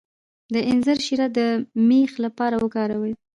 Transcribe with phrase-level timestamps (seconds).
[0.53, 1.39] د انځر شیره د
[1.87, 3.13] میخ لپاره وکاروئ